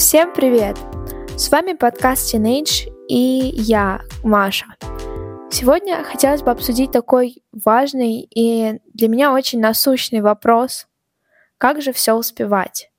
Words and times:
Всем 0.00 0.32
привет! 0.32 0.78
С 1.36 1.50
вами 1.50 1.74
подкаст 1.74 2.34
Teenage 2.34 2.90
и 3.06 3.52
я, 3.54 4.00
Маша. 4.24 4.64
Сегодня 5.50 6.02
хотелось 6.04 6.40
бы 6.40 6.50
обсудить 6.50 6.90
такой 6.90 7.42
важный 7.52 8.26
и 8.34 8.80
для 8.94 9.08
меня 9.08 9.34
очень 9.34 9.60
насущный 9.60 10.22
вопрос. 10.22 10.86
Как 11.58 11.82
же 11.82 11.92
все 11.92 12.14
успевать? 12.14 12.90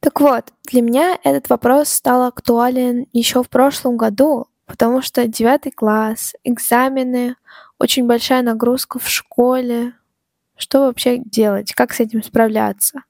Так 0.00 0.22
вот, 0.22 0.54
для 0.70 0.80
меня 0.80 1.18
этот 1.22 1.50
вопрос 1.50 1.90
стал 1.90 2.24
актуален 2.24 3.08
еще 3.12 3.42
в 3.42 3.50
прошлом 3.50 3.98
году, 3.98 4.46
потому 4.64 5.02
что 5.02 5.28
девятый 5.28 5.70
класс, 5.70 6.32
экзамены, 6.44 7.36
очень 7.78 8.06
большая 8.06 8.40
нагрузка 8.40 8.98
в 8.98 9.06
школе. 9.06 9.92
Что 10.56 10.86
вообще 10.86 11.18
делать? 11.18 11.74
Как 11.74 11.92
с 11.92 12.00
этим 12.00 12.22
справляться? 12.22 13.02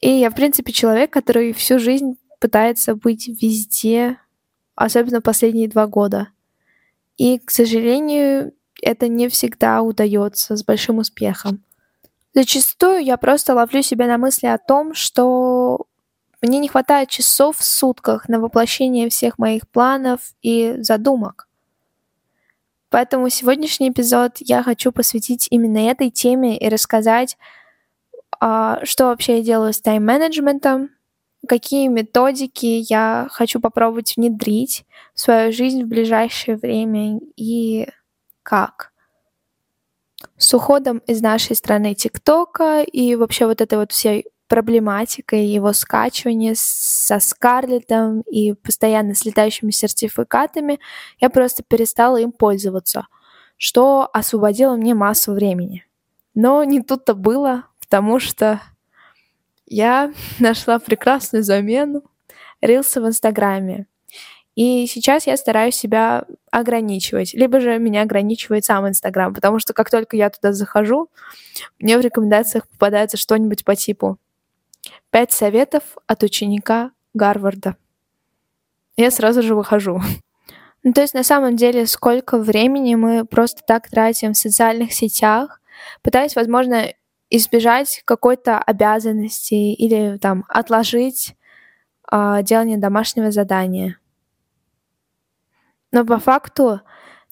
И 0.00 0.10
я, 0.10 0.30
в 0.30 0.34
принципе, 0.34 0.72
человек, 0.72 1.12
который 1.12 1.52
всю 1.52 1.78
жизнь 1.78 2.16
пытается 2.40 2.94
быть 2.94 3.28
везде, 3.28 4.18
особенно 4.74 5.20
последние 5.20 5.68
два 5.68 5.86
года. 5.86 6.28
И, 7.16 7.38
к 7.38 7.50
сожалению, 7.50 8.52
это 8.80 9.08
не 9.08 9.28
всегда 9.28 9.82
удается 9.82 10.56
с 10.56 10.64
большим 10.64 10.98
успехом. 10.98 11.64
Зачастую 12.32 13.02
я 13.02 13.16
просто 13.16 13.54
ловлю 13.54 13.82
себя 13.82 14.06
на 14.06 14.18
мысли 14.18 14.46
о 14.46 14.58
том, 14.58 14.94
что 14.94 15.86
мне 16.40 16.60
не 16.60 16.68
хватает 16.68 17.08
часов 17.08 17.58
в 17.58 17.64
сутках 17.64 18.28
на 18.28 18.38
воплощение 18.38 19.08
всех 19.08 19.38
моих 19.38 19.68
планов 19.68 20.20
и 20.40 20.76
задумок. 20.78 21.48
Поэтому 22.90 23.28
сегодняшний 23.28 23.90
эпизод 23.90 24.36
я 24.38 24.62
хочу 24.62 24.92
посвятить 24.92 25.48
именно 25.50 25.78
этой 25.78 26.10
теме 26.10 26.56
и 26.56 26.68
рассказать, 26.68 27.36
что 28.40 29.06
вообще 29.06 29.38
я 29.38 29.42
делаю 29.42 29.72
с 29.72 29.80
тайм-менеджментом, 29.80 30.90
какие 31.46 31.88
методики 31.88 32.84
я 32.88 33.28
хочу 33.30 33.60
попробовать 33.60 34.16
внедрить 34.16 34.84
в 35.14 35.20
свою 35.20 35.52
жизнь 35.52 35.82
в 35.82 35.88
ближайшее 35.88 36.56
время 36.56 37.20
и 37.36 37.88
как. 38.42 38.92
С 40.36 40.52
уходом 40.54 40.98
из 41.06 41.20
нашей 41.20 41.54
страны 41.54 41.94
ТикТока 41.94 42.82
и 42.82 43.14
вообще 43.14 43.46
вот 43.46 43.60
этой 43.60 43.78
вот 43.78 43.92
всей 43.92 44.26
проблематикой 44.48 45.44
его 45.44 45.72
скачивания 45.72 46.54
со 46.56 47.20
Скарлетом 47.20 48.22
и 48.22 48.54
постоянно 48.54 49.14
с 49.14 49.24
летающими 49.24 49.70
сертификатами, 49.70 50.80
я 51.20 51.28
просто 51.28 51.62
перестала 51.62 52.16
им 52.16 52.32
пользоваться, 52.32 53.06
что 53.58 54.08
освободило 54.12 54.74
мне 54.74 54.94
массу 54.94 55.32
времени. 55.32 55.84
Но 56.34 56.64
не 56.64 56.82
тут-то 56.82 57.14
было 57.14 57.66
потому 57.88 58.20
что 58.20 58.60
я 59.66 60.12
нашла 60.38 60.78
прекрасную 60.78 61.42
замену 61.42 62.02
рилсы 62.60 63.00
в 63.00 63.06
Инстаграме. 63.06 63.86
И 64.54 64.86
сейчас 64.88 65.28
я 65.28 65.36
стараюсь 65.36 65.76
себя 65.76 66.24
ограничивать. 66.50 67.32
Либо 67.32 67.60
же 67.60 67.78
меня 67.78 68.02
ограничивает 68.02 68.64
сам 68.64 68.88
Инстаграм, 68.88 69.32
потому 69.32 69.60
что 69.60 69.72
как 69.72 69.88
только 69.88 70.16
я 70.16 70.30
туда 70.30 70.52
захожу, 70.52 71.08
мне 71.78 71.96
в 71.96 72.00
рекомендациях 72.00 72.66
попадается 72.66 73.16
что-нибудь 73.16 73.64
по 73.64 73.76
типу 73.76 74.18
«Пять 75.10 75.30
советов 75.30 75.84
от 76.08 76.24
ученика 76.24 76.90
Гарварда». 77.14 77.76
Я 78.96 79.12
сразу 79.12 79.42
же 79.42 79.54
выхожу. 79.54 80.00
Ну, 80.84 80.92
то 80.92 81.00
есть 81.00 81.12
на 81.12 81.24
самом 81.24 81.56
деле 81.56 81.86
сколько 81.88 82.38
времени 82.38 82.94
мы 82.94 83.24
просто 83.24 83.62
так 83.66 83.90
тратим 83.90 84.32
в 84.32 84.38
социальных 84.38 84.92
сетях, 84.92 85.60
пытаясь, 86.02 86.36
возможно, 86.36 86.86
избежать 87.30 88.02
какой-то 88.04 88.58
обязанности 88.58 89.54
или 89.54 90.16
там 90.18 90.44
отложить 90.48 91.36
э, 92.10 92.42
делание 92.42 92.78
домашнего 92.78 93.30
задания. 93.30 93.98
Но 95.92 96.04
по 96.04 96.18
факту 96.18 96.80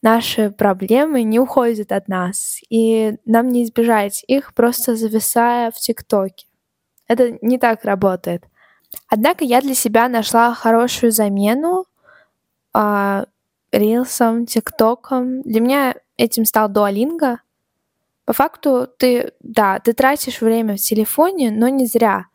наши 0.03 0.51
проблемы 0.51 1.23
не 1.23 1.39
уходят 1.39 1.93
от 1.93 2.09
нас, 2.09 2.61
и 2.69 3.17
нам 3.25 3.49
не 3.49 3.65
избежать 3.65 4.25
их, 4.27 4.55
просто 4.55 4.97
зависая 4.97 5.71
в 5.71 5.77
ТикТоке. 5.77 6.47
Это 7.09 7.39
не 7.41 7.59
так 7.59 7.85
работает. 7.85 8.45
Однако 9.09 9.45
я 9.45 9.61
для 9.61 9.75
себя 9.75 10.09
нашла 10.09 10.55
хорошую 10.55 11.13
замену 11.13 11.87
э, 12.75 13.25
рилсом, 13.73 14.47
ТикТоком. 14.47 15.43
Для 15.43 15.61
меня 15.61 15.95
этим 16.17 16.45
стал 16.45 16.69
Дуалинга— 16.69 17.41
по 18.27 18.33
факту 18.33 18.89
ты, 18.99 19.33
да, 19.41 19.79
ты 19.79 19.93
тратишь 19.93 20.41
время 20.41 20.77
в 20.77 20.81
телефоне, 20.81 21.53
но 21.53 21.69
не 21.69 21.87
зря. 21.87 22.27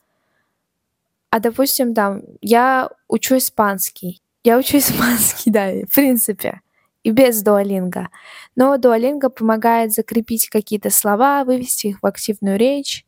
А 1.30 1.40
допустим, 1.40 1.94
там, 1.94 2.22
я 2.42 2.90
учу 3.10 3.38
испанский. 3.38 4.22
Я 4.44 4.58
учу 4.58 4.78
испанский, 4.80 5.52
да, 5.52 5.70
в 5.70 5.94
принципе, 5.94 6.62
и 7.04 7.12
без 7.12 7.44
дуалинга. 7.44 8.08
Но 8.56 8.78
дуалинга 8.78 9.30
помогает 9.30 9.92
закрепить 9.92 10.50
какие-то 10.50 10.90
слова, 10.90 11.44
вывести 11.44 11.88
их 11.88 12.02
в 12.02 12.06
активную 12.06 12.58
речь. 12.58 13.06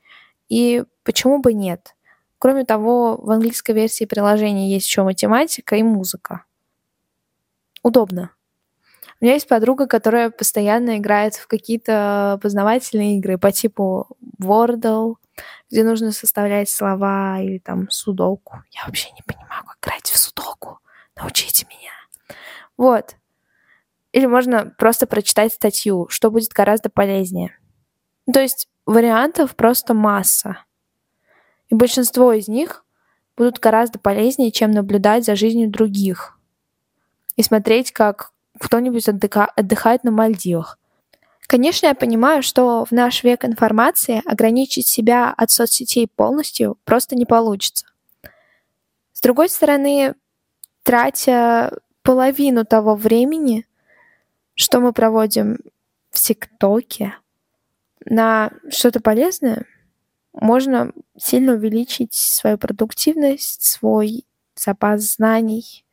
И 0.50 0.84
почему 1.04 1.40
бы 1.40 1.54
нет? 1.54 1.96
Кроме 2.38 2.66
того, 2.66 3.16
в 3.16 3.32
английской 3.32 3.72
версии 3.72 4.04
приложения 4.04 4.70
есть 4.70 4.88
еще 4.88 5.04
математика 5.04 5.78
и 5.78 5.84
музыка. 5.84 6.44
Удобно. 7.82 8.32
У 9.24 9.26
меня 9.26 9.36
есть 9.36 9.48
подруга, 9.48 9.88
которая 9.88 10.32
постоянно 10.32 10.98
играет 10.98 11.36
в 11.36 11.48
какие-то 11.48 12.38
познавательные 12.42 13.20
игры 13.20 13.38
по 13.38 13.54
типу 13.54 14.06
Wordle, 14.38 15.16
где 15.72 15.86
нужно 15.86 16.12
составлять 16.12 16.70
слова 16.70 17.40
или 17.40 17.58
там 17.58 17.90
судоку. 17.90 18.62
Я 18.72 18.82
вообще 18.86 19.12
не 19.12 19.22
понимаю, 19.26 19.64
как 19.64 19.78
играть 19.82 20.10
в 20.10 20.18
судоку. 20.18 20.80
Научите 21.16 21.66
меня. 21.70 22.36
Вот. 22.76 23.16
Или 24.12 24.26
можно 24.26 24.74
просто 24.78 25.08
прочитать 25.08 25.54
статью, 25.54 26.10
что 26.10 26.30
будет 26.30 26.52
гораздо 26.52 26.90
полезнее. 26.90 27.58
То 28.26 28.42
есть 28.42 28.68
вариантов 28.86 29.56
просто 29.56 29.94
масса. 29.94 30.66
И 31.70 31.76
большинство 31.76 32.34
из 32.34 32.50
них 32.50 32.84
будут 33.38 33.60
гораздо 33.60 34.00
полезнее, 34.00 34.52
чем 34.52 34.72
наблюдать 34.72 35.24
за 35.24 35.38
жизнью 35.38 35.70
других 35.70 36.38
и 37.38 37.42
смотреть, 37.42 37.94
как 37.94 38.33
кто-нибудь 38.64 39.08
отдыха- 39.10 39.52
отдыхает 39.56 40.04
на 40.04 40.12
Мальдивах. 40.12 40.80
Конечно, 41.48 41.88
я 41.88 41.96
понимаю, 41.96 42.42
что 42.42 42.86
в 42.86 42.92
наш 42.92 43.24
век 43.24 43.44
информации 43.46 44.22
ограничить 44.26 44.88
себя 44.88 45.34
от 45.36 45.52
соцсетей 45.52 46.08
полностью 46.08 46.78
просто 46.86 47.16
не 47.16 47.26
получится. 47.26 47.86
С 49.12 49.22
другой 49.22 49.50
стороны, 49.50 50.16
тратя 50.84 51.78
половину 52.02 52.66
того 52.66 52.96
времени, 52.96 53.68
что 54.56 54.80
мы 54.80 54.94
проводим 54.94 55.60
в 56.10 56.20
ТикТоке, 56.20 57.16
на 58.06 58.52
что-то 58.70 59.00
полезное, 59.02 59.66
можно 60.34 60.92
сильно 61.18 61.54
увеличить 61.54 62.14
свою 62.14 62.58
продуктивность, 62.58 63.64
свой 63.64 64.26
запас 64.56 65.02
знаний, 65.02 65.86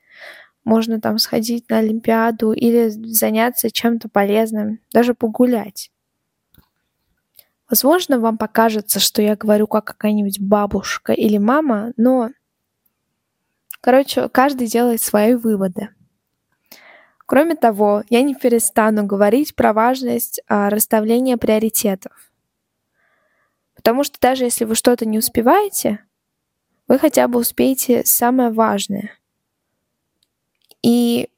можно 0.65 1.01
там 1.01 1.19
сходить 1.19 1.69
на 1.69 1.79
Олимпиаду 1.79 2.53
или 2.53 2.89
заняться 2.89 3.71
чем-то 3.71 4.09
полезным, 4.09 4.81
даже 4.93 5.15
погулять. 5.15 5.91
Возможно, 7.69 8.19
вам 8.19 8.37
покажется, 8.37 8.99
что 8.99 9.23
я 9.23 9.37
говорю 9.37 9.67
как 9.69 9.85
какая-нибудь 9.85 10.41
бабушка 10.41 11.13
или 11.13 11.39
мама, 11.39 11.93
но, 11.97 12.31
короче, 13.81 14.29
каждый 14.29 14.67
делает 14.67 15.01
свои 15.01 15.35
выводы. 15.35 15.89
Кроме 17.27 17.55
того, 17.55 18.03
я 18.11 18.23
не 18.23 18.35
перестану 18.35 19.07
говорить 19.07 19.55
про 19.55 19.73
важность 19.73 20.41
а, 20.49 20.69
расставления 20.69 21.37
приоритетов. 21.37 22.33
Потому 23.77 24.03
что 24.03 24.19
даже 24.21 24.43
если 24.43 24.65
вы 24.65 24.75
что-то 24.75 25.07
не 25.07 25.19
успеваете, 25.19 26.05
вы 26.89 26.99
хотя 26.99 27.29
бы 27.29 27.39
успеете 27.39 28.05
самое 28.05 28.51
важное. 28.51 29.20
И 30.83 31.29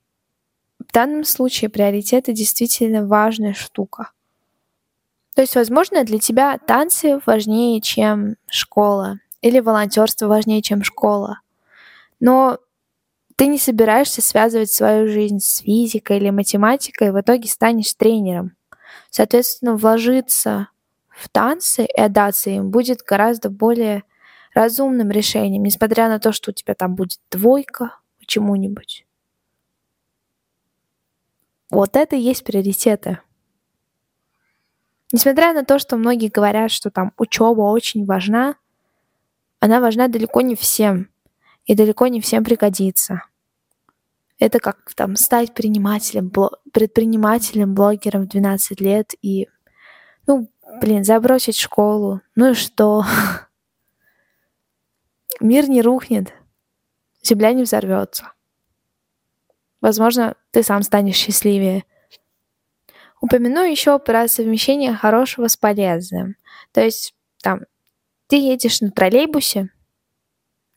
в 0.79 0.93
данном 0.93 1.25
случае 1.25 1.71
приоритеты 1.71 2.33
действительно 2.33 3.07
важная 3.07 3.55
штука. 3.55 4.11
То 5.35 5.41
есть, 5.41 5.55
возможно, 5.55 6.05
для 6.05 6.19
тебя 6.19 6.59
танцы 6.59 7.21
важнее, 7.25 7.81
чем 7.81 8.37
школа, 8.47 9.19
или 9.41 9.61
волонтерство 9.61 10.27
важнее, 10.27 10.61
чем 10.61 10.83
школа. 10.83 11.41
Но 12.21 12.59
ты 13.37 13.47
не 13.47 13.59
собираешься 13.59 14.21
связывать 14.21 14.71
свою 14.71 15.09
жизнь 15.09 15.41
с 15.41 15.59
физикой 15.59 16.19
или 16.19 16.31
математикой, 16.31 17.09
и 17.09 17.11
в 17.11 17.21
итоге 17.21 17.49
станешь 17.49 17.95
тренером. 17.95 18.53
Соответственно, 19.11 19.75
вложиться 19.77 20.69
в 21.09 21.29
танцы 21.29 21.85
и 21.85 22.01
отдаться 22.01 22.51
им 22.51 22.71
будет 22.71 23.03
гораздо 23.03 23.51
более 23.51 24.05
разумным 24.55 25.11
решением, 25.11 25.63
несмотря 25.63 26.09
на 26.09 26.19
то, 26.19 26.33
что 26.33 26.51
у 26.51 26.55
тебя 26.55 26.75
там 26.75 26.95
будет 26.95 27.19
двойка 27.31 27.99
почему-нибудь. 28.19 29.07
Вот 31.73 31.97
это 31.97 32.17
и 32.17 32.21
есть 32.21 32.45
приоритеты. 32.45 33.21
Несмотря 35.11 35.55
на 35.55 35.65
то, 35.65 35.79
что 35.79 35.97
многие 35.97 36.29
говорят, 36.29 36.71
что 36.71 36.91
там 36.91 37.13
учеба 37.17 37.63
очень 37.63 38.05
важна, 38.05 38.57
она 39.59 39.81
важна 39.81 40.09
далеко 40.09 40.43
не 40.43 40.55
всем. 40.55 41.09
и 41.65 41.77
далеко 41.77 42.09
не 42.09 42.21
всем 42.21 42.43
пригодится. 42.43 43.23
Это 44.41 44.59
как 44.59 44.93
там 44.97 45.15
стать 45.15 45.55
предпринимателем, 45.55 46.31
предпринимателем, 46.73 47.75
блогером 47.75 48.25
в 48.25 48.29
12 48.29 48.81
лет 48.81 49.15
и, 49.23 49.49
ну, 50.27 50.51
блин, 50.81 51.05
забросить 51.05 51.57
школу. 51.57 52.21
Ну 52.35 52.51
и 52.51 52.55
что? 52.55 53.05
Мир 55.41 55.71
не 55.71 55.81
рухнет, 55.81 56.33
земля 57.23 57.53
не 57.53 57.63
взорвется. 57.63 58.33
Возможно, 59.83 60.37
ты 60.53 60.63
сам 60.63 60.83
станешь 60.83 61.17
счастливее. 61.17 61.85
Упомяну 63.21 63.65
еще 63.65 63.99
про 63.99 64.29
совмещение 64.29 64.95
хорошего 64.95 65.49
с 65.49 65.57
полезным. 65.57 66.37
То 66.71 66.83
есть, 66.83 67.15
там, 67.43 67.63
ты 68.29 68.37
едешь 68.37 68.81
на 68.81 68.93
троллейбусе, 68.93 69.71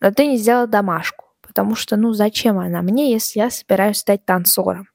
но 0.02 0.12
ты 0.12 0.26
не 0.26 0.38
сделал 0.38 0.68
домашку, 0.68 1.26
потому 1.42 1.76
что, 1.76 1.96
ну, 1.96 2.14
зачем 2.14 2.58
она 2.58 2.82
мне, 2.82 3.12
если 3.12 3.40
я 3.40 3.50
собираюсь 3.52 3.98
стать 3.98 4.26
танцором? 4.26 4.90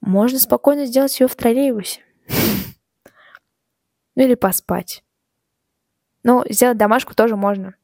Можно 0.00 0.38
спокойно 0.38 0.86
сделать 0.86 1.18
ее 1.18 1.28
в 1.28 1.36
троллейбусе. 1.36 2.02
Ну 4.16 4.22
или 4.22 4.36
поспать. 4.36 5.02
Ну, 6.22 6.44
сделать 6.48 6.78
домашку 6.78 7.16
тоже 7.16 7.34
можно. 7.34 7.74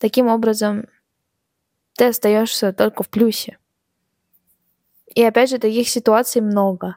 Таким 0.00 0.28
образом, 0.28 0.86
ты 1.96 2.06
остаешься 2.06 2.72
только 2.72 3.02
в 3.02 3.08
плюсе. 3.08 3.58
И 5.14 5.22
опять 5.22 5.50
же, 5.50 5.58
таких 5.58 5.88
ситуаций 5.88 6.42
много. 6.42 6.96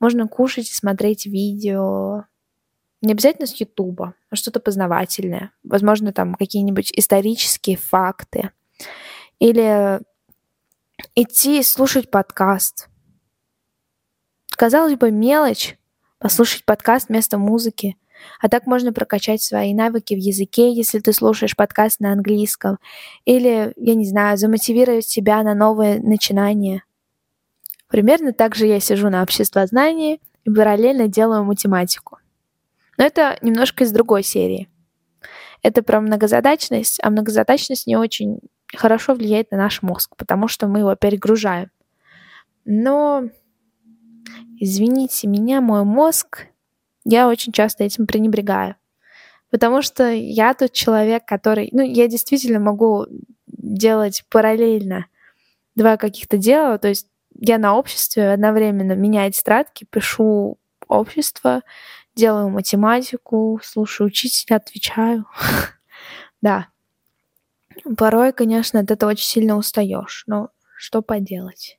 Можно 0.00 0.28
кушать 0.28 0.70
и 0.70 0.74
смотреть 0.74 1.26
видео. 1.26 2.24
Не 3.00 3.12
обязательно 3.12 3.46
с 3.46 3.54
Ютуба, 3.54 4.14
а 4.30 4.36
что-то 4.36 4.60
познавательное. 4.60 5.52
Возможно, 5.62 6.12
там 6.12 6.34
какие-нибудь 6.34 6.92
исторические 6.92 7.76
факты. 7.76 8.50
Или 9.38 10.00
идти 11.14 11.62
слушать 11.62 12.10
подкаст. 12.10 12.88
Казалось 14.50 14.94
бы, 14.94 15.10
мелочь 15.10 15.78
послушать 16.18 16.64
подкаст 16.64 17.08
вместо 17.08 17.38
музыки. 17.38 17.96
А 18.40 18.48
так 18.48 18.66
можно 18.66 18.92
прокачать 18.92 19.42
свои 19.42 19.74
навыки 19.74 20.14
в 20.14 20.18
языке, 20.18 20.72
если 20.72 20.98
ты 20.98 21.12
слушаешь 21.12 21.56
подкаст 21.56 22.00
на 22.00 22.12
английском. 22.12 22.78
Или, 23.24 23.72
я 23.76 23.94
не 23.94 24.04
знаю, 24.04 24.36
замотивировать 24.36 25.06
себя 25.06 25.42
на 25.42 25.54
новое 25.54 26.00
начинание. 26.00 26.82
Примерно 27.88 28.32
так 28.32 28.54
же 28.54 28.66
я 28.66 28.80
сижу 28.80 29.08
на 29.08 29.22
обществознании 29.22 30.20
и 30.44 30.50
параллельно 30.50 31.08
делаю 31.08 31.44
математику. 31.44 32.18
Но 32.98 33.04
это 33.04 33.38
немножко 33.42 33.84
из 33.84 33.92
другой 33.92 34.22
серии. 34.22 34.68
Это 35.62 35.82
про 35.82 36.00
многозадачность, 36.00 37.00
а 37.02 37.10
многозадачность 37.10 37.86
не 37.86 37.96
очень 37.96 38.40
хорошо 38.76 39.14
влияет 39.14 39.50
на 39.50 39.56
наш 39.56 39.82
мозг, 39.82 40.14
потому 40.16 40.48
что 40.48 40.66
мы 40.66 40.80
его 40.80 40.94
перегружаем. 40.94 41.70
Но, 42.64 43.24
извините 44.58 45.26
меня, 45.26 45.60
мой 45.60 45.84
мозг, 45.84 46.46
я 47.04 47.28
очень 47.28 47.52
часто 47.52 47.84
этим 47.84 48.06
пренебрегаю. 48.06 48.76
Потому 49.50 49.82
что 49.82 50.10
я 50.10 50.54
тот 50.54 50.72
человек, 50.72 51.24
который... 51.24 51.68
Ну, 51.72 51.82
я 51.82 52.08
действительно 52.08 52.58
могу 52.58 53.06
делать 53.46 54.24
параллельно 54.28 55.06
два 55.76 55.96
каких-то 55.96 56.38
дела, 56.38 56.78
то 56.78 56.88
есть 56.88 57.08
я 57.34 57.58
на 57.58 57.76
обществе 57.76 58.32
одновременно 58.32 58.92
меняю 58.92 59.32
тетрадки, 59.32 59.86
пишу 59.88 60.58
общество, 60.88 61.62
делаю 62.14 62.48
математику, 62.48 63.60
слушаю 63.62 64.08
учителя, 64.08 64.56
отвечаю. 64.56 65.26
да. 66.42 66.68
Порой, 67.96 68.32
конечно, 68.32 68.80
от 68.80 68.90
этого 68.90 69.10
очень 69.10 69.26
сильно 69.26 69.56
устаешь, 69.56 70.24
но 70.26 70.50
что 70.76 71.02
поделать? 71.02 71.78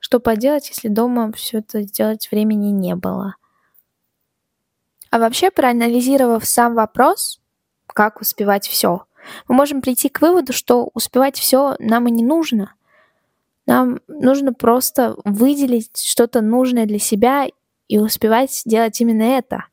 Что 0.00 0.18
поделать, 0.18 0.68
если 0.70 0.88
дома 0.88 1.32
все 1.32 1.58
это 1.58 1.82
сделать 1.82 2.30
времени 2.30 2.68
не 2.68 2.96
было? 2.96 3.36
А 5.10 5.18
вообще, 5.18 5.50
проанализировав 5.50 6.44
сам 6.44 6.74
вопрос, 6.74 7.40
как 7.86 8.20
успевать 8.20 8.66
все, 8.68 9.04
мы 9.48 9.54
можем 9.54 9.82
прийти 9.82 10.08
к 10.08 10.20
выводу, 10.20 10.52
что 10.52 10.90
успевать 10.94 11.38
все 11.38 11.76
нам 11.78 12.08
и 12.08 12.10
не 12.10 12.24
нужно– 12.24 12.74
нам 13.70 14.00
нужно 14.08 14.52
просто 14.52 15.14
выделить 15.24 15.96
что-то 15.96 16.40
нужное 16.40 16.86
для 16.86 16.98
себя 16.98 17.46
и 17.86 17.98
успевать 17.98 18.62
делать 18.64 19.00
именно 19.00 19.22
это. 19.22 19.66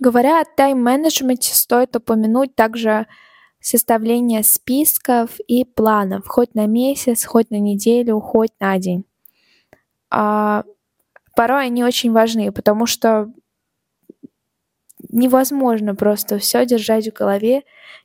Говоря 0.00 0.40
о 0.40 0.44
тайм-менеджменте, 0.44 1.54
стоит 1.54 1.94
упомянуть 1.94 2.56
также 2.56 3.06
составление 3.60 4.42
списков 4.42 5.38
и 5.46 5.64
планов, 5.64 6.26
хоть 6.26 6.56
на 6.56 6.66
месяц, 6.66 7.24
хоть 7.24 7.52
на 7.52 7.60
неделю, 7.60 8.18
хоть 8.18 8.50
на 8.58 8.76
день. 8.78 9.04
А 10.10 10.64
порой 11.36 11.66
они 11.66 11.84
очень 11.84 12.10
важны, 12.10 12.50
потому 12.50 12.86
что 12.86 13.32
невозможно 15.14 15.94
просто 15.94 16.38
все 16.38 16.66
держать 16.66 17.08
в 17.08 17.12
голове, 17.12 17.62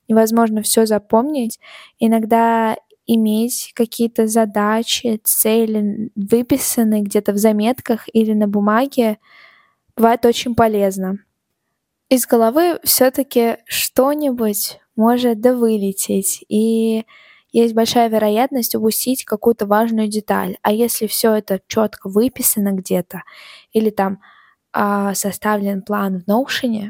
невозможно 0.08 0.62
все 0.62 0.86
запомнить. 0.86 1.60
Иногда 1.98 2.78
иметь 3.08 3.72
какие-то 3.76 4.28
задачи, 4.28 5.20
цели 5.24 6.12
выписанные 6.16 7.02
где-то 7.02 7.34
в 7.34 7.38
заметках 7.38 8.06
или 8.14 8.34
на 8.34 8.48
бумаге 8.48 9.18
бывает 9.98 10.26
очень 10.26 10.54
полезно. 10.54 11.18
Из 12.10 12.26
головы 12.28 12.80
все-таки 12.84 13.58
что-нибудь 13.66 14.80
может 14.96 15.42
да 15.42 15.56
вылететь, 15.56 16.44
и 16.50 17.06
есть 17.52 17.74
большая 17.74 18.10
вероятность 18.10 18.76
упустить 18.76 19.26
какую-то 19.26 19.66
важную 19.66 20.08
деталь. 20.08 20.58
А 20.62 20.72
если 20.72 21.08
все 21.08 21.34
это 21.34 21.62
четко 21.68 22.10
выписано 22.10 22.74
где-то, 22.74 23.24
или 23.74 23.90
там 23.90 24.20
а, 24.72 25.16
составлен 25.16 25.82
план 25.82 26.20
в 26.20 26.30
Notion, 26.30 26.90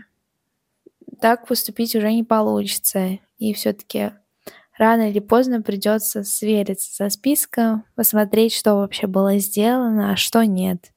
так 1.19 1.48
поступить 1.48 1.95
уже 1.95 2.12
не 2.12 2.24
получится. 2.24 3.19
И 3.38 3.54
все-таки 3.54 4.12
рано 4.77 5.10
или 5.10 5.19
поздно 5.19 5.62
придется 5.62 6.24
свериться 6.24 6.94
со 6.94 7.10
списком, 7.10 7.86
посмотреть, 7.95 8.54
что 8.54 8.75
вообще 8.75 9.07
было 9.07 9.38
сделано, 9.38 10.12
а 10.12 10.16
что 10.16 10.44
нет. 10.44 10.92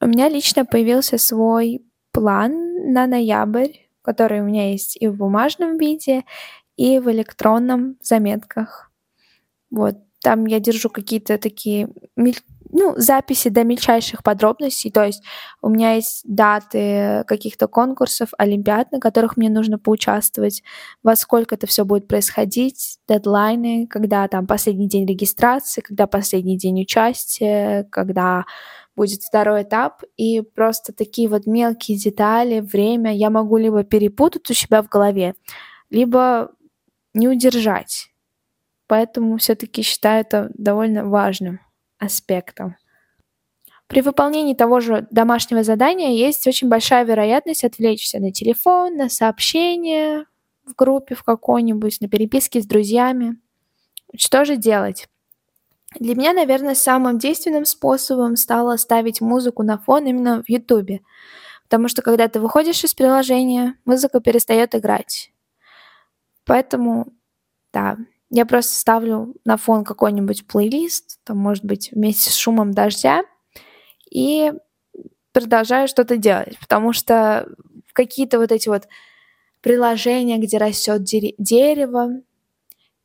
У 0.00 0.06
меня 0.06 0.28
лично 0.28 0.64
появился 0.64 1.18
свой 1.18 1.82
план 2.12 2.92
на 2.92 3.06
ноябрь, 3.06 3.72
который 4.02 4.40
у 4.40 4.44
меня 4.44 4.70
есть 4.70 4.96
и 5.00 5.08
в 5.08 5.16
бумажном 5.16 5.76
виде, 5.76 6.24
и 6.76 6.98
в 6.98 7.10
электронном 7.10 7.96
заметках. 8.00 8.90
Вот, 9.70 9.96
там 10.20 10.46
я 10.46 10.60
держу 10.60 10.88
какие-то 10.88 11.36
такие 11.36 11.88
ну, 12.70 12.94
записи 12.96 13.48
до 13.48 13.64
мельчайших 13.64 14.22
подробностей. 14.22 14.90
То 14.90 15.04
есть 15.04 15.22
у 15.62 15.68
меня 15.68 15.94
есть 15.94 16.22
даты 16.24 17.24
каких-то 17.26 17.68
конкурсов, 17.68 18.30
олимпиад, 18.38 18.92
на 18.92 19.00
которых 19.00 19.36
мне 19.36 19.48
нужно 19.48 19.78
поучаствовать, 19.78 20.62
во 21.02 21.16
сколько 21.16 21.54
это 21.54 21.66
все 21.66 21.84
будет 21.84 22.08
происходить, 22.08 22.98
дедлайны, 23.08 23.86
когда 23.86 24.28
там 24.28 24.46
последний 24.46 24.88
день 24.88 25.06
регистрации, 25.06 25.80
когда 25.80 26.06
последний 26.06 26.58
день 26.58 26.82
участия, 26.82 27.84
когда 27.90 28.44
будет 28.96 29.22
второй 29.22 29.62
этап, 29.62 30.02
и 30.16 30.40
просто 30.40 30.92
такие 30.92 31.28
вот 31.28 31.46
мелкие 31.46 31.96
детали, 31.96 32.60
время 32.60 33.14
я 33.14 33.30
могу 33.30 33.56
либо 33.56 33.84
перепутать 33.84 34.50
у 34.50 34.54
себя 34.54 34.82
в 34.82 34.88
голове, 34.88 35.34
либо 35.88 36.50
не 37.14 37.28
удержать. 37.28 38.10
Поэтому 38.88 39.36
все-таки 39.36 39.82
считаю 39.82 40.22
это 40.22 40.50
довольно 40.54 41.04
важным 41.04 41.60
аспектом. 41.98 42.76
При 43.86 44.02
выполнении 44.02 44.54
того 44.54 44.80
же 44.80 45.06
домашнего 45.10 45.62
задания 45.62 46.10
есть 46.10 46.46
очень 46.46 46.68
большая 46.68 47.04
вероятность 47.04 47.64
отвлечься 47.64 48.20
на 48.20 48.32
телефон, 48.32 48.96
на 48.96 49.08
сообщение 49.08 50.26
в 50.66 50.74
группе 50.74 51.14
в 51.14 51.22
какой-нибудь, 51.22 52.00
на 52.02 52.08
переписки 52.08 52.60
с 52.60 52.66
друзьями. 52.66 53.40
Что 54.14 54.44
же 54.44 54.56
делать? 54.56 55.08
Для 55.98 56.14
меня, 56.14 56.34
наверное, 56.34 56.74
самым 56.74 57.18
действенным 57.18 57.64
способом 57.64 58.36
стало 58.36 58.76
ставить 58.76 59.22
музыку 59.22 59.62
на 59.62 59.78
фон 59.78 60.04
именно 60.04 60.42
в 60.42 60.48
Ютубе. 60.50 61.00
Потому 61.64 61.88
что 61.88 62.02
когда 62.02 62.28
ты 62.28 62.40
выходишь 62.40 62.84
из 62.84 62.94
приложения, 62.94 63.74
музыка 63.86 64.20
перестает 64.20 64.74
играть. 64.74 65.32
Поэтому, 66.44 67.06
да, 67.72 67.96
я 68.30 68.46
просто 68.46 68.74
ставлю 68.74 69.34
на 69.44 69.56
фон 69.56 69.84
какой-нибудь 69.84 70.46
плейлист, 70.46 71.20
там, 71.24 71.38
может 71.38 71.64
быть, 71.64 71.90
вместе 71.92 72.30
с 72.30 72.36
шумом 72.36 72.72
дождя, 72.72 73.22
и 74.10 74.52
продолжаю 75.32 75.88
что-то 75.88 76.16
делать, 76.16 76.58
потому 76.58 76.92
что 76.92 77.48
какие-то 77.92 78.38
вот 78.38 78.52
эти 78.52 78.68
вот 78.68 78.88
приложения, 79.60 80.38
где 80.38 80.58
растет 80.58 81.02
дерево, 81.02 82.20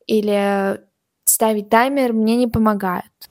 или 0.06 0.80
ставить 1.24 1.68
таймер, 1.68 2.12
мне 2.12 2.36
не 2.36 2.46
помогают. 2.46 3.30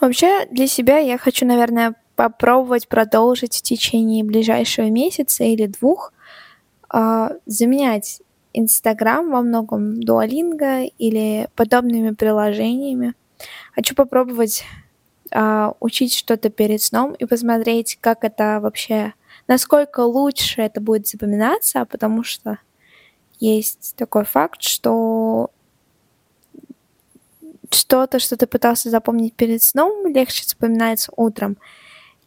Вообще, 0.00 0.46
для 0.50 0.66
себя 0.66 0.98
я 0.98 1.16
хочу, 1.18 1.46
наверное, 1.46 1.94
попробовать 2.16 2.88
продолжить 2.88 3.56
в 3.56 3.62
течение 3.62 4.24
ближайшего 4.24 4.86
месяца 4.86 5.44
или 5.44 5.66
двух 5.66 6.12
э, 6.92 7.28
заменять 7.46 8.20
Инстаграм 8.54 9.30
во 9.30 9.42
многом 9.42 10.00
Duolingo 10.00 10.90
или 10.96 11.48
подобными 11.56 12.12
приложениями. 12.12 13.14
Хочу 13.74 13.94
попробовать 13.94 14.64
э, 15.32 15.72
учить 15.80 16.14
что-то 16.14 16.48
перед 16.48 16.80
сном 16.80 17.12
и 17.14 17.26
посмотреть, 17.26 17.98
как 18.00 18.24
это 18.24 18.60
вообще, 18.62 19.12
насколько 19.48 20.00
лучше 20.00 20.62
это 20.62 20.80
будет 20.80 21.08
запоминаться, 21.08 21.84
потому 21.84 22.22
что 22.22 22.58
есть 23.40 23.94
такой 23.96 24.24
факт, 24.24 24.62
что 24.62 25.50
что-то, 27.70 28.20
что 28.20 28.36
ты 28.36 28.46
пытался 28.46 28.88
запомнить 28.88 29.34
перед 29.34 29.62
сном, 29.62 30.06
легче 30.06 30.44
запоминается 30.46 31.12
утром. 31.16 31.56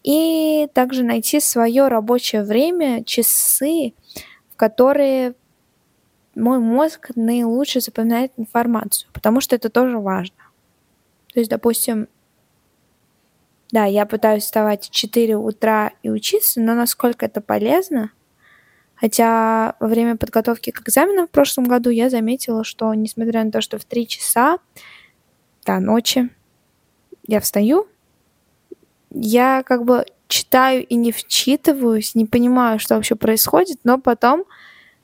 И 0.04 0.68
также 0.74 1.04
найти 1.04 1.40
свое 1.40 1.88
рабочее 1.88 2.44
время, 2.44 3.04
часы, 3.06 3.94
в 4.52 4.58
которые 4.58 5.36
мой 6.38 6.60
мозг 6.60 7.12
наилучше 7.16 7.82
запоминает 7.82 8.32
информацию, 8.38 9.10
потому 9.14 9.42
что 9.42 9.56
это 9.56 9.70
тоже 9.70 9.98
важно. 9.98 10.38
То 11.34 11.40
есть, 11.40 11.50
допустим, 11.50 12.08
да, 13.72 13.86
я 13.86 14.06
пытаюсь 14.06 14.44
вставать 14.44 14.86
в 14.86 14.92
4 14.92 15.36
утра 15.36 15.92
и 16.04 16.10
учиться, 16.10 16.62
но 16.62 16.74
насколько 16.74 17.26
это 17.26 17.42
полезно, 17.42 18.12
Хотя 19.00 19.76
во 19.80 19.88
время 19.88 20.18
подготовки 20.18 20.72
к 20.72 20.82
экзаменам 20.82 21.28
в 21.28 21.30
прошлом 21.30 21.66
году 21.66 21.92
я 21.92 22.10
заметила, 22.10 22.64
что 22.64 22.92
несмотря 22.96 23.44
на 23.44 23.52
то, 23.52 23.62
что 23.62 23.78
в 23.78 23.86
3 23.86 24.08
часа 24.08 24.58
до 25.66 25.80
ночи 25.80 26.30
я 27.28 27.40
встаю, 27.40 27.88
я 29.12 29.62
как 29.64 29.86
бы 29.86 30.06
читаю 30.28 30.86
и 30.86 30.96
не 30.96 31.12
вчитываюсь, 31.12 32.16
не 32.16 32.26
понимаю, 32.26 32.80
что 32.80 32.96
вообще 32.96 33.16
происходит, 33.16 33.80
но 33.84 34.00
потом, 34.00 34.46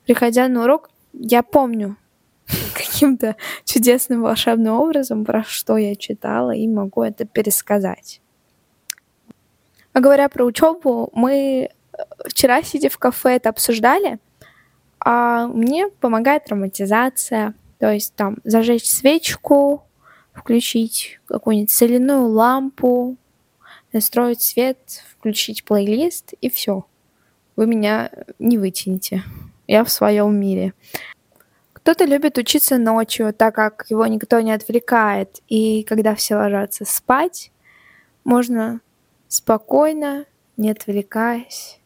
приходя 0.04 0.48
на 0.48 0.64
урок, 0.64 0.90
я 1.18 1.42
помню 1.42 1.96
каким-то 2.74 3.36
чудесным 3.64 4.22
волшебным 4.22 4.74
образом, 4.74 5.24
про 5.24 5.44
что 5.44 5.76
я 5.76 5.94
читала, 5.96 6.52
и 6.52 6.66
могу 6.68 7.02
это 7.02 7.24
пересказать. 7.24 8.20
А 9.92 10.00
говоря 10.00 10.28
про 10.28 10.44
учебу, 10.44 11.10
мы 11.12 11.68
э, 11.92 11.98
вчера, 12.28 12.62
сидя 12.62 12.88
в 12.88 12.98
кафе, 12.98 13.36
это 13.36 13.48
обсуждали, 13.50 14.18
а 14.98 15.46
мне 15.46 15.88
помогает 15.88 16.48
романтизация, 16.48 17.54
то 17.78 17.92
есть 17.92 18.14
там 18.14 18.38
зажечь 18.44 18.90
свечку, 18.90 19.84
включить 20.32 21.20
какую-нибудь 21.26 21.70
соляную 21.70 22.26
лампу, 22.26 23.16
настроить 23.92 24.42
свет, 24.42 24.78
включить 25.12 25.64
плейлист 25.64 26.34
и 26.40 26.50
все. 26.50 26.86
Вы 27.54 27.66
меня 27.66 28.10
не 28.40 28.58
вытянете. 28.58 29.22
Я 29.66 29.84
в 29.84 29.90
своем 29.90 30.38
мире. 30.38 30.74
Кто-то 31.72 32.04
любит 32.04 32.38
учиться 32.38 32.78
ночью, 32.78 33.32
так 33.32 33.54
как 33.54 33.86
его 33.90 34.06
никто 34.06 34.40
не 34.40 34.52
отвлекает. 34.52 35.40
И 35.48 35.82
когда 35.84 36.14
все 36.14 36.36
ложатся 36.36 36.84
спать, 36.84 37.52
можно 38.24 38.80
спокойно, 39.28 40.24
не 40.56 40.70
отвлекаясь, 40.70 41.80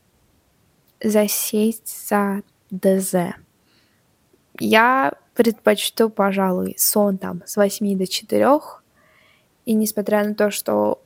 засесть 1.02 2.08
за 2.08 2.42
ДЗ. 2.70 3.34
Я 4.60 5.14
предпочту, 5.34 6.10
пожалуй, 6.10 6.74
сон 6.78 7.18
там 7.18 7.42
с 7.46 7.56
8 7.56 7.96
до 7.96 8.06
4. 8.06 8.60
И 9.66 9.74
несмотря 9.74 10.24
на 10.24 10.34
то, 10.34 10.50
что 10.50 11.02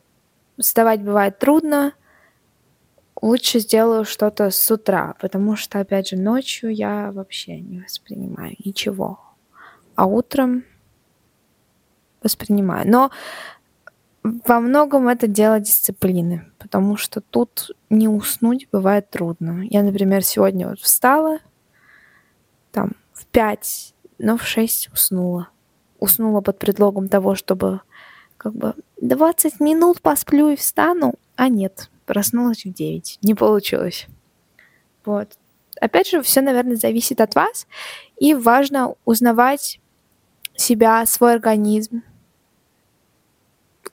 вставать 0.59 1.03
бывает 1.03 1.39
трудно, 1.39 1.95
лучше 3.23 3.61
сделаю 3.61 4.05
что-то 4.05 4.51
с 4.51 4.71
утра, 4.71 5.15
потому 5.21 5.57
что, 5.57 5.79
опять 5.79 6.09
же, 6.09 6.17
ночью 6.17 6.75
я 6.75 7.11
вообще 7.13 7.61
не 7.61 7.81
воспринимаю 7.81 8.55
ничего. 8.63 9.21
А 9.95 10.07
утром 10.07 10.65
воспринимаю. 12.23 12.89
Но 12.89 13.11
во 14.23 14.61
многом 14.61 15.09
это 15.09 15.27
дело 15.27 15.61
дисциплины, 15.61 16.51
потому 16.59 16.97
что 16.97 17.21
тут 17.21 17.71
не 17.89 18.09
уснуть 18.09 18.69
бывает 18.71 19.09
трудно. 19.11 19.63
Я, 19.71 19.83
например, 19.83 20.23
сегодня 20.23 20.69
вот 20.69 20.81
встала, 20.81 21.39
там, 22.71 22.93
в 23.13 23.27
5 23.27 23.95
но 24.19 24.37
в 24.37 24.45
шесть 24.47 24.89
уснула. 24.93 25.49
Уснула 25.99 26.41
под 26.41 26.59
предлогом 26.59 27.09
того, 27.09 27.35
чтобы 27.35 27.81
как 28.37 28.55
бы 28.55 28.75
20 29.01 29.61
минут 29.61 30.01
посплю 30.01 30.49
и 30.51 30.57
встану, 30.57 31.15
а 31.37 31.49
нет, 31.49 31.91
проснулась 32.07 32.65
в 32.65 32.73
9. 32.73 33.19
Не 33.23 33.35
получилось. 33.35 34.07
Вот. 35.05 35.37
Опять 35.81 36.09
же, 36.09 36.23
все, 36.23 36.41
наверное, 36.41 36.77
зависит 36.77 37.21
от 37.21 37.35
вас, 37.35 37.67
и 38.19 38.35
важно 38.35 38.95
узнавать 39.05 39.81
себя, 40.55 41.05
свой 41.07 41.35
организм, 41.35 42.03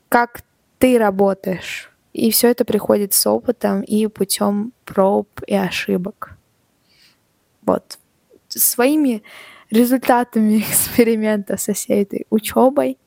как 0.08 0.44
ты 0.78 0.98
работаешь. 0.98 1.92
И 2.14 2.32
все 2.32 2.50
это 2.50 2.66
приходит 2.66 3.14
с 3.14 3.26
опытом 3.28 3.82
и 3.82 4.08
путем 4.08 4.74
проб 4.86 5.28
и 5.48 5.56
ошибок. 5.56 6.38
Вот. 7.62 8.00
Своими 8.48 9.24
результатами 9.70 10.60
эксперимента 10.70 11.58
со 11.58 11.74
всей 11.74 12.04
этой 12.04 12.26
учебой. 12.30 12.98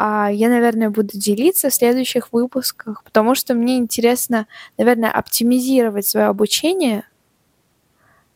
А 0.00 0.30
я, 0.30 0.48
наверное, 0.48 0.90
буду 0.90 1.18
делиться 1.18 1.70
в 1.70 1.74
следующих 1.74 2.32
выпусках, 2.32 3.02
потому 3.02 3.34
что 3.34 3.54
мне 3.54 3.78
интересно, 3.78 4.46
наверное, 4.78 5.10
оптимизировать 5.10 6.06
свое 6.06 6.26
обучение, 6.26 7.02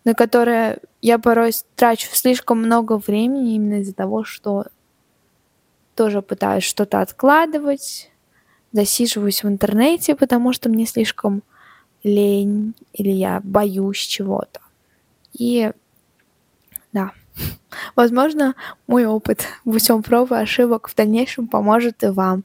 на 0.04 0.14
которое 0.14 0.80
я 1.00 1.20
порой 1.20 1.52
трачу 1.76 2.08
слишком 2.12 2.58
много 2.58 2.98
времени 2.98 3.54
именно 3.54 3.80
из-за 3.80 3.94
того, 3.94 4.24
что 4.24 4.66
тоже 5.94 6.20
пытаюсь 6.20 6.64
что-то 6.64 7.00
откладывать, 7.00 8.10
засиживаюсь 8.72 9.44
в 9.44 9.48
интернете, 9.48 10.16
потому 10.16 10.52
что 10.52 10.68
мне 10.68 10.84
слишком 10.84 11.44
лень 12.02 12.74
или 12.92 13.10
я 13.10 13.40
боюсь 13.44 13.98
чего-то. 13.98 14.60
И 15.32 15.70
да. 16.92 17.12
Возможно, 17.96 18.54
мой 18.86 19.06
опыт 19.06 19.46
путем 19.64 20.02
проб 20.02 20.32
и 20.32 20.36
ошибок 20.36 20.88
в 20.88 20.94
дальнейшем 20.94 21.46
поможет 21.46 22.02
и 22.02 22.08
вам. 22.08 22.44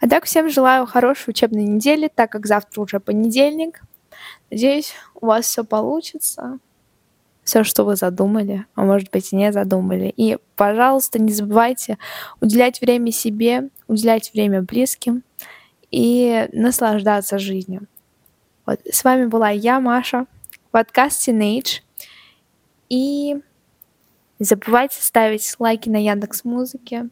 А 0.00 0.08
так 0.08 0.24
всем 0.24 0.48
желаю 0.48 0.86
хорошей 0.86 1.30
учебной 1.30 1.64
недели, 1.64 2.10
так 2.12 2.32
как 2.32 2.46
завтра 2.46 2.80
уже 2.80 3.00
понедельник. 3.00 3.82
Надеюсь, 4.50 4.94
у 5.14 5.26
вас 5.26 5.46
все 5.46 5.62
получится. 5.62 6.58
Все, 7.44 7.64
что 7.64 7.84
вы 7.84 7.96
задумали, 7.96 8.66
а 8.74 8.82
может 8.82 9.10
быть 9.10 9.32
и 9.32 9.36
не 9.36 9.52
задумали. 9.52 10.12
И, 10.16 10.38
пожалуйста, 10.56 11.20
не 11.20 11.32
забывайте 11.32 11.98
уделять 12.40 12.80
время 12.80 13.12
себе, 13.12 13.68
уделять 13.88 14.32
время 14.32 14.62
близким 14.62 15.22
и 15.90 16.48
наслаждаться 16.52 17.38
жизнью. 17.38 17.86
Вот. 18.66 18.80
С 18.90 19.04
вами 19.04 19.26
была 19.26 19.50
я, 19.50 19.80
Маша, 19.80 20.26
подкаст 20.70 21.28
Teenage. 21.28 21.82
И 22.90 23.36
не 24.38 24.44
забывайте 24.44 25.00
ставить 25.00 25.54
лайки 25.58 25.88
на 25.88 25.96
Яндекс 25.96 26.44
Музыке, 26.44 27.08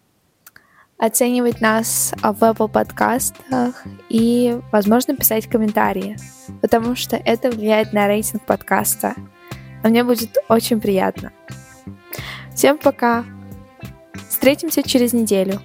оценивать 0.99 1.61
нас 1.61 2.13
в 2.21 2.43
Apple 2.43 2.69
подкастах 2.69 3.85
и, 4.09 4.61
возможно, 4.73 5.17
писать 5.17 5.47
комментарии, 5.47 6.17
потому 6.61 6.97
что 6.97 7.17
это 7.17 7.51
влияет 7.51 7.93
на 7.93 8.09
рейтинг 8.09 8.45
подкаста. 8.45 9.15
А 9.85 9.89
мне 9.89 10.03
будет 10.03 10.37
очень 10.49 10.81
приятно. 10.81 11.33
Всем 12.53 12.77
пока! 12.77 13.25
Встретимся 14.29 14.83
через 14.83 15.13
неделю. 15.13 15.61